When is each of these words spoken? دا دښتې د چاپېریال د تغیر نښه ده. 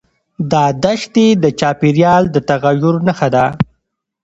دا 0.51 0.63
دښتې 0.83 1.27
د 1.43 1.45
چاپېریال 1.59 2.23
د 2.33 2.35
تغیر 2.49 2.95
نښه 3.07 3.27
ده. 3.35 3.45